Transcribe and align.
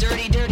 dirty, 0.00 0.28
dirty. 0.30 0.49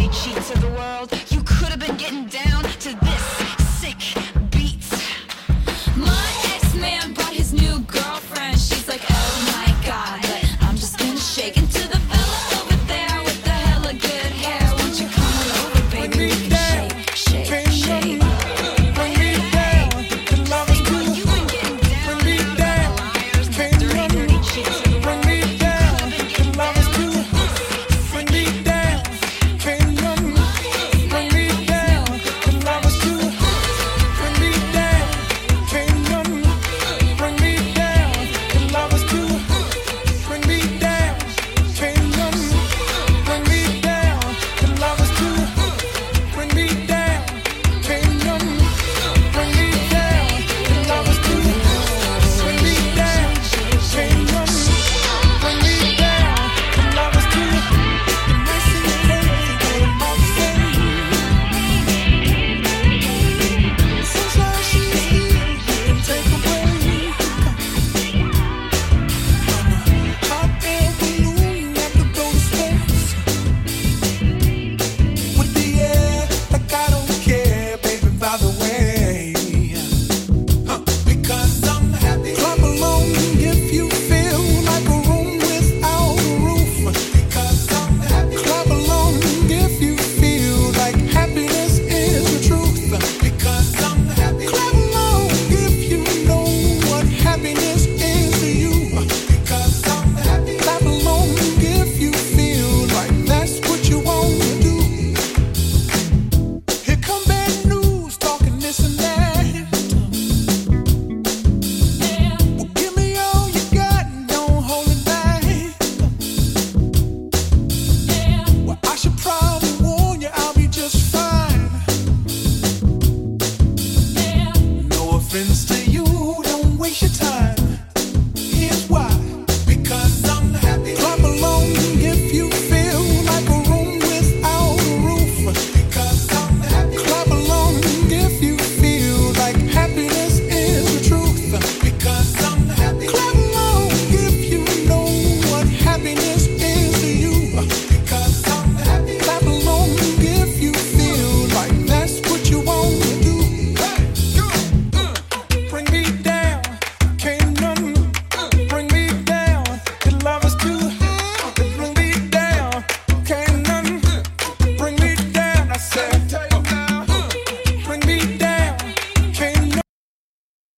we 126.89 126.95
should 126.95 127.13
talk. 127.13 127.28